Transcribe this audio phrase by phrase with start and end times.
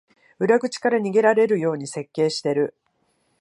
[0.39, 2.73] 裏口から逃げられるように設計してる